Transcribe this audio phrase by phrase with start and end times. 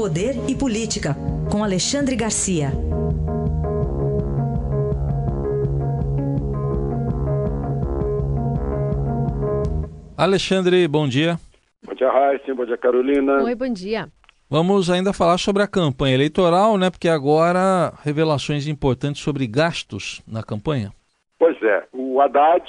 [0.00, 1.14] Poder e Política,
[1.52, 2.68] com Alexandre Garcia.
[10.16, 11.36] Alexandre, bom dia.
[11.82, 12.54] Bom dia, Raíssa.
[12.54, 13.42] Bom dia, Carolina.
[13.42, 14.08] Oi, bom dia.
[14.48, 16.88] Vamos ainda falar sobre a campanha eleitoral, né?
[16.88, 20.92] Porque agora revelações importantes sobre gastos na campanha.
[21.38, 22.64] Pois é, o Haddad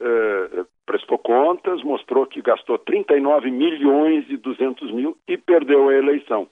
[0.00, 6.46] eh, prestou contas, mostrou que gastou 39 milhões e 200 mil e perdeu a eleição.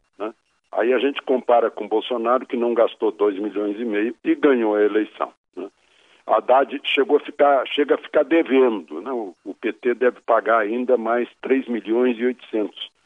[0.72, 4.74] Aí a gente compara com Bolsonaro, que não gastou 2 milhões e meio e ganhou
[4.74, 5.32] a eleição.
[5.56, 5.68] Né?
[6.26, 9.00] Haddad chegou a ficar, chega a ficar devendo.
[9.00, 9.10] Né?
[9.10, 12.98] O, o PT deve pagar ainda mais 3 milhões e 800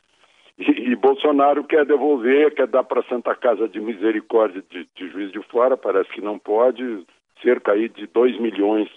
[0.59, 5.33] e, e, Bolsonaro quer devolver, quer dar para Santa Casa de Misericórdia de, de, Juiz
[5.33, 7.05] de Fora, parece que não pode,
[7.43, 8.89] cerca aí de 2 milhões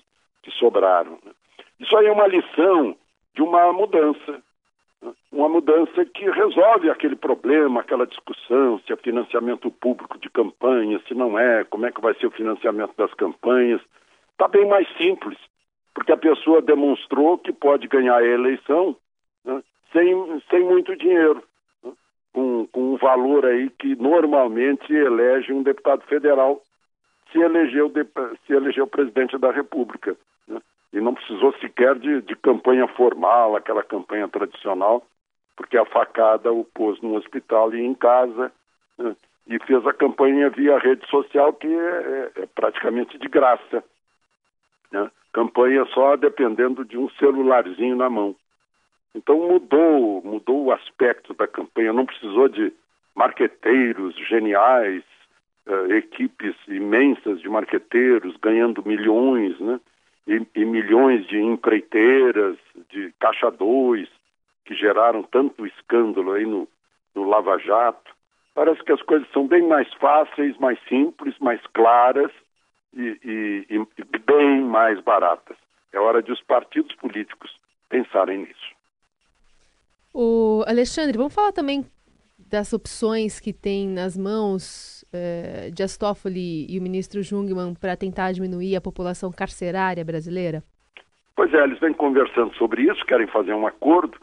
[0.44, 1.18] que sobraram.
[1.26, 1.32] Né?
[1.80, 2.96] Isso aí é uma lição
[3.34, 4.44] de uma mudança?
[5.32, 11.14] Uma mudança que resolve aquele problema, aquela discussão, se é financiamento público de campanha, se
[11.14, 13.82] não é, como é que vai ser o financiamento das campanhas.
[14.32, 15.38] Está bem mais simples,
[15.94, 18.96] porque a pessoa demonstrou que pode ganhar a eleição
[19.44, 19.62] né?
[19.92, 21.44] sem, sem muito dinheiro
[22.34, 26.62] com, com um valor aí que normalmente elege um deputado federal
[27.32, 27.92] se elegeu,
[28.46, 30.16] se elegeu presidente da República.
[30.96, 35.06] E não precisou sequer de, de campanha formal, aquela campanha tradicional,
[35.58, 38.50] porque a facada o pôs no hospital e em casa,
[38.98, 39.14] né?
[39.46, 43.84] e fez a campanha via rede social, que é, é, é praticamente de graça.
[44.90, 45.12] Né?
[45.34, 48.34] Campanha só dependendo de um celularzinho na mão.
[49.14, 52.72] Então mudou, mudou o aspecto da campanha, não precisou de
[53.14, 55.04] marqueteiros geniais,
[55.68, 59.78] uh, equipes imensas de marqueteiros ganhando milhões, né?
[60.28, 62.58] E, e, milhões de empreiteiras,
[62.90, 64.10] de caixa 2,
[64.66, 66.68] que geraram tanto escândalo aí no,
[67.14, 68.12] no Lava Jato.
[68.56, 72.32] Parece que as coisas são bem mais fáceis, mais simples, mais claras
[72.96, 73.20] e,
[73.70, 75.58] e, e bem mais baratas.
[75.94, 77.52] É hora de os partidos políticos
[77.90, 78.76] pensarem nisso.
[80.14, 81.86] O Alexandre, vamos falar também
[82.38, 88.34] das opções que tem nas mãos eh, de Astófoli e o ministro Jungmann para tentar
[88.34, 90.62] diminuir a população carcerária brasileira?
[91.36, 94.18] Pois é, eles vêm conversando sobre isso, querem fazer um acordo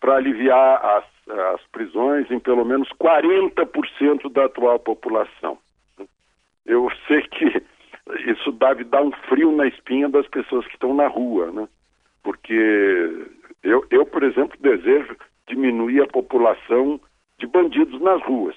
[0.00, 1.04] para aliviar as,
[1.54, 5.58] as prisões em pelo menos 40% da atual população.
[6.66, 7.62] Eu sei que
[8.30, 11.68] isso deve dar um frio na espinha das pessoas que estão na rua, né?
[12.22, 13.28] Porque
[13.62, 15.16] eu, eu por exemplo, desejo
[15.48, 17.00] diminuir a população
[17.38, 18.56] de bandidos nas ruas.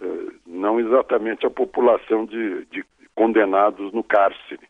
[0.00, 2.84] Eh, não exatamente a população de, de,
[3.14, 4.68] condenados no cárcere,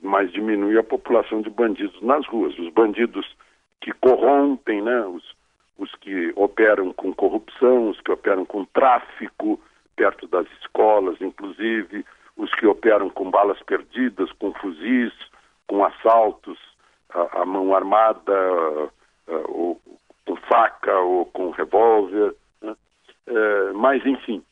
[0.00, 2.56] mas diminuir a população de bandidos nas ruas.
[2.58, 3.26] Os bandidos
[3.80, 5.00] que corrompem, né?
[5.06, 5.34] os,
[5.78, 9.60] os que operam com corrupção, os que operam com tráfico
[9.96, 12.04] perto das escolas, inclusive,
[12.36, 15.12] os que operam com balas perdidas, com fuzis,
[15.66, 16.58] com assaltos
[17.10, 18.32] à, mão armada,
[19.48, 19.80] ou
[20.26, 22.34] com faca ou com revólver.
[22.60, 22.74] Né?
[23.26, 24.42] É, mas, enfim,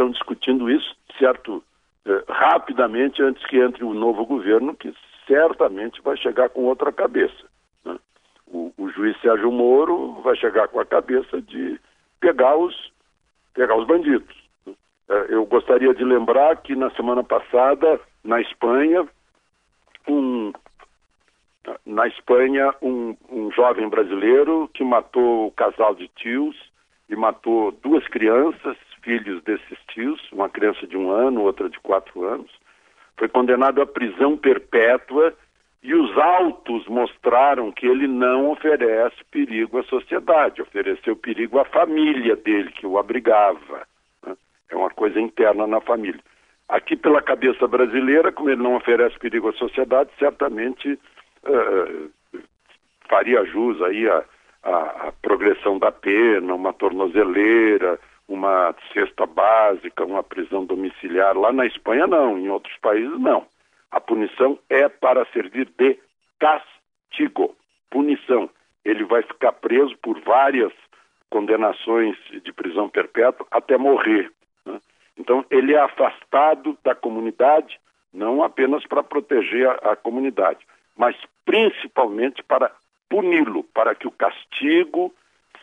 [0.00, 1.62] estão discutindo isso, certo,
[2.06, 4.94] é, rapidamente antes que entre o novo governo, que
[5.26, 7.44] certamente vai chegar com outra cabeça.
[7.84, 7.98] Né?
[8.46, 11.78] O, o, juiz Sérgio Moro vai chegar com a cabeça de
[12.18, 12.74] pegar os,
[13.52, 14.34] pegar os bandidos.
[14.66, 14.72] Né?
[15.10, 19.06] É, eu gostaria de lembrar que na semana passada, na Espanha,
[20.08, 20.52] um
[21.84, 26.56] na Espanha, um, um jovem brasileiro que matou o casal de tios
[27.08, 32.24] e matou duas crianças, filhos desses tios, uma criança de um ano, outra de quatro
[32.24, 32.50] anos,
[33.16, 35.34] foi condenado à prisão perpétua
[35.82, 42.36] e os autos mostraram que ele não oferece perigo à sociedade, ofereceu perigo à família
[42.36, 43.86] dele, que o abrigava.
[44.26, 44.36] Né?
[44.70, 46.20] É uma coisa interna na família.
[46.68, 50.98] Aqui, pela cabeça brasileira, como ele não oferece perigo à sociedade, certamente
[51.44, 52.10] uh,
[53.08, 54.22] faria jus aí a,
[54.62, 57.98] a, a, progressão da pena, uma tornozeleira,
[58.30, 61.36] uma cesta básica, uma prisão domiciliar.
[61.36, 63.44] Lá na Espanha, não, em outros países, não.
[63.90, 65.98] A punição é para servir de
[66.38, 67.56] castigo,
[67.90, 68.48] punição.
[68.84, 70.72] Ele vai ficar preso por várias
[71.28, 74.30] condenações de prisão perpétua até morrer.
[74.64, 74.80] Né?
[75.18, 77.80] Então, ele é afastado da comunidade,
[78.12, 80.64] não apenas para proteger a, a comunidade,
[80.96, 82.70] mas principalmente para
[83.08, 85.12] puni-lo, para que o castigo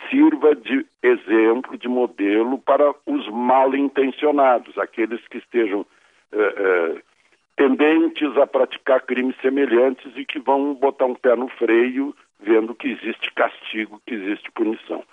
[0.09, 5.86] sirva de exemplo, de modelo para os mal intencionados, aqueles que estejam
[6.31, 7.01] eh, eh,
[7.56, 12.89] tendentes a praticar crimes semelhantes e que vão botar um pé no freio vendo que
[12.89, 15.04] existe castigo, que existe punição.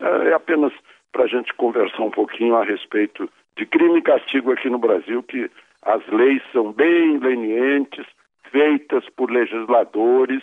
[0.00, 0.72] É, é apenas
[1.12, 5.50] para gente conversar um pouquinho a respeito de crime e castigo aqui no Brasil, que
[5.82, 8.06] as leis são bem lenientes,
[8.50, 10.42] feitas por legisladores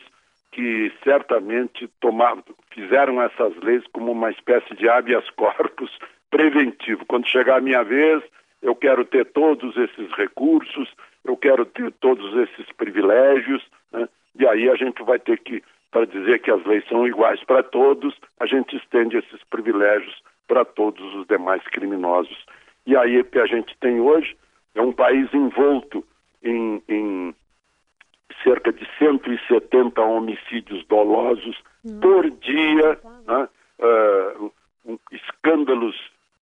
[0.51, 5.91] que certamente tomaram, fizeram essas leis como uma espécie de habeas corpus
[6.29, 7.05] preventivo.
[7.05, 8.23] Quando chegar a minha vez,
[8.61, 10.89] eu quero ter todos esses recursos,
[11.23, 14.07] eu quero ter todos esses privilégios, né?
[14.37, 17.63] e aí a gente vai ter que, para dizer que as leis são iguais para
[17.63, 22.45] todos, a gente estende esses privilégios para todos os demais criminosos.
[22.85, 24.35] E aí o que a gente tem hoje
[24.73, 26.03] é um país envolto
[26.43, 27.35] em, em
[28.43, 31.99] cerca de 170 homicídios dolosos hum.
[31.99, 33.47] por dia, né?
[33.79, 34.51] uh,
[34.85, 35.95] um, escândalos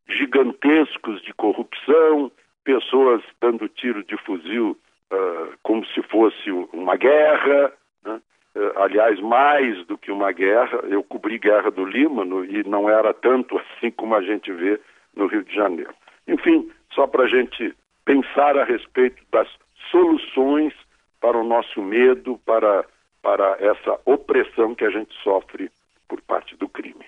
[0.08, 2.32] gigantescos de corrupção,
[2.64, 4.78] pessoas dando tiro de fuzil
[5.12, 7.74] uh, como se fosse uma guerra,
[8.04, 8.22] né?
[8.56, 10.80] uh, aliás, mais do que uma guerra.
[10.84, 14.80] Eu cobri guerra do Líbano e não era tanto assim como a gente vê
[15.16, 15.94] no Rio de Janeiro.
[16.28, 17.76] Enfim, só para a gente
[18.06, 19.48] pensar a respeito das
[19.92, 20.74] soluções
[21.20, 22.86] para o nosso medo, para,
[23.22, 25.70] para essa opressão que a gente sofre
[26.08, 27.06] por parte do crime.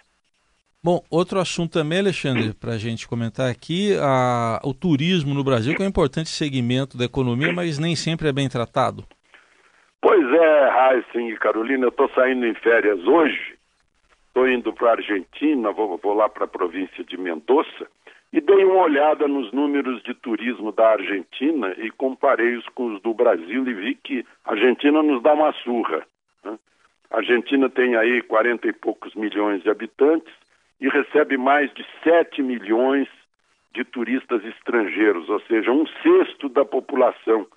[0.81, 5.75] Bom, outro assunto também, Alexandre, para a gente comentar aqui, a, o turismo no Brasil,
[5.75, 9.03] que é um importante segmento da economia, mas nem sempre é bem tratado.
[10.01, 13.57] Pois é, Heisen e Carolina, eu estou saindo em férias hoje,
[14.27, 17.87] estou indo para a Argentina, vou, vou lá para a província de Mendoza,
[18.31, 23.13] e dei uma olhada nos números de turismo da Argentina e comparei-os com os do
[23.13, 26.05] Brasil e vi que a Argentina nos dá uma surra.
[26.43, 26.57] Né?
[27.09, 30.31] A Argentina tem aí 40 e poucos milhões de habitantes
[30.79, 33.07] e recebe mais de 7 milhões
[33.73, 37.47] de turistas estrangeiros, ou seja, um sexto da população,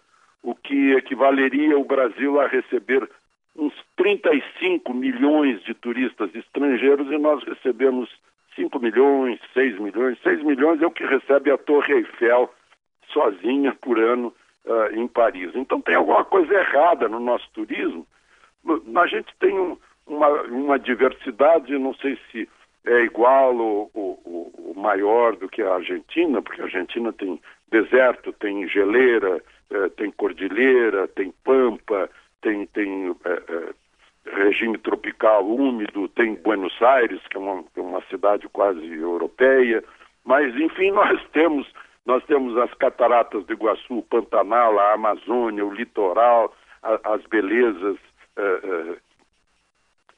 [0.43, 3.09] o que equivaleria o Brasil a receber
[3.57, 8.11] uns 35 milhões de turistas estrangeiros e nós recebemos
[8.63, 10.19] 5 milhões, 6 milhões.
[10.23, 12.53] 6 milhões é o que recebe a Torre Eiffel
[13.13, 14.33] sozinha por ano
[14.65, 15.51] uh, em Paris.
[15.55, 18.07] Então tem alguma coisa errada no nosso turismo.
[18.95, 19.77] A gente tem um,
[20.07, 22.49] uma, uma diversidade, não sei se
[22.85, 28.33] é igual ou, ou, ou, maior do que a Argentina, porque a Argentina tem deserto,
[28.33, 32.11] tem geleira, eh, tem cordilheira, tem pampa,
[32.41, 33.75] tem, tem eh, eh,
[34.25, 39.83] regime tropical úmido, tem Buenos Aires, que é uma, é uma cidade quase europeia,
[40.25, 41.67] mas enfim, nós temos
[42.05, 46.53] nós temos as cataratas do Iguaçu, o Pantanal, a Amazônia, o litoral,
[46.83, 47.97] a, as belezas
[48.37, 48.97] uh, uh,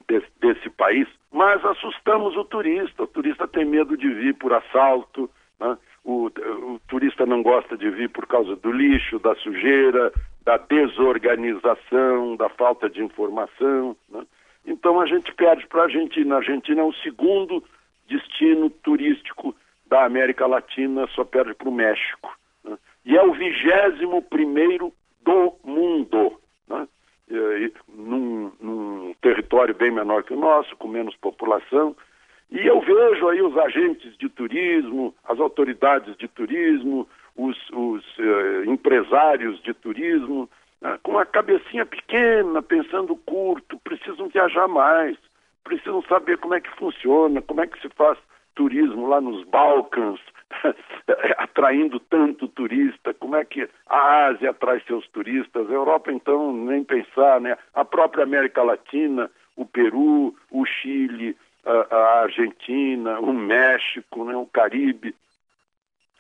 [0.09, 3.03] desse, desse, país, mas assustamos o turista.
[3.03, 5.29] O turista tem medo de vir por assalto,
[5.61, 5.77] né?
[6.05, 10.13] O, o turista não gosta de vir por causa do lixo, da sujeira,
[10.45, 13.97] da desorganização, da falta de informação.
[14.11, 14.25] Né?
[14.67, 16.35] Então a gente perde para a Argentina.
[16.35, 17.65] A Argentina é o segundo
[18.07, 19.57] destino turístico
[19.87, 22.31] da América Latina, só perde para o México.
[22.63, 22.77] Né?
[23.07, 24.93] E é o vigésimo primeiro
[25.23, 26.39] do mundo.
[26.69, 26.87] Né?
[27.31, 31.97] E, num, num território bem menor que o nosso, com menos população.
[32.51, 38.65] E eu vejo aí os agentes de turismo, as autoridades de turismo, os, os uh,
[38.71, 40.49] empresários de turismo,
[40.83, 45.17] uh, com a cabecinha pequena, pensando curto, precisam viajar mais,
[45.65, 48.19] precisam saber como é que funciona, como é que se faz
[48.55, 50.21] turismo lá nos Balcãs,
[51.39, 56.85] atraindo tanto turista, como é que a Ásia atrai seus turistas, a Europa então nem
[56.85, 57.57] pensar, né?
[57.75, 64.37] A própria América Latina, o Peru, o Chile, a, Argentina, o México, né?
[64.37, 65.15] o Caribe,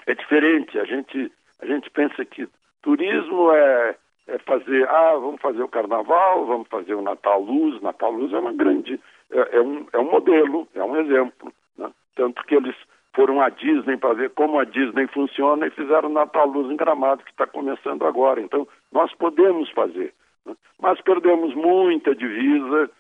[0.07, 0.79] é diferente.
[0.79, 2.49] A gente, a gente pensa que
[2.83, 3.97] turismo é,
[4.29, 7.81] é fazer, ah, vamos fazer o carnaval, vamos fazer o Natal Luz.
[7.83, 11.53] Natal Luz é uma grande, é, é um, é um modelo, é um exemplo.
[11.77, 11.91] Né?
[12.15, 12.77] Tanto que eles
[13.15, 16.77] foram à Disney para ver como a Disney funciona e fizeram o Natal Luz em
[16.77, 18.41] Gramado, que está começando agora.
[18.41, 20.13] Então, nós podemos fazer.
[20.45, 20.55] Né?
[20.81, 22.91] Mas perdemos muita divisa?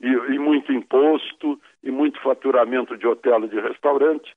[0.00, 4.34] E, e muito imposto e muito faturamento de hotel e de restaurante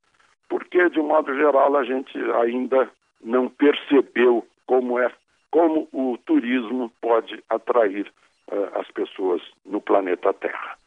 [0.50, 2.90] porque, de um modo geral, a gente ainda
[3.24, 5.12] não percebeu como é
[5.52, 8.12] como o turismo pode atrair
[8.52, 10.78] uh, as pessoas no planeta Terra.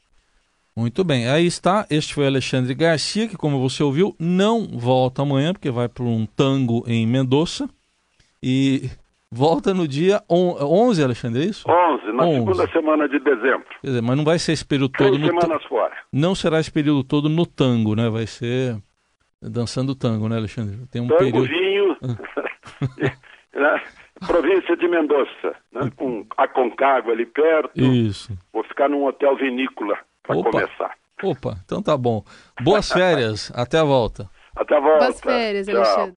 [0.77, 1.85] Muito bem, aí está.
[1.91, 6.27] Este foi Alexandre Garcia, que, como você ouviu, não volta amanhã, porque vai para um
[6.27, 7.69] tango em Mendoza.
[8.41, 8.89] E
[9.33, 11.65] volta no dia 11, Alexandre, é isso?
[11.69, 12.39] 11, na 11.
[12.39, 13.67] segunda semana de dezembro.
[13.81, 15.97] Quer dizer, mas não vai ser esse período Três todo no semanas fora.
[16.13, 18.11] Não será esse período todo no tango, né?
[18.11, 18.77] Vai ser
[19.41, 20.87] dançando tango, né, Alexandre?
[20.91, 21.49] Tem um tango, período...
[21.49, 21.97] vinho,
[23.55, 23.83] né?
[24.27, 25.91] província de Mendoza, né?
[25.97, 27.81] com a Concagua ali perto.
[27.81, 28.33] Isso.
[28.53, 30.95] Vou ficar num hotel vinícola para começar.
[31.23, 32.25] Opa, então tá bom.
[32.63, 34.29] Boas férias, até a volta.
[34.55, 34.81] volta.
[34.81, 35.77] Boas férias, Tchau.
[35.77, 36.11] Alexandre.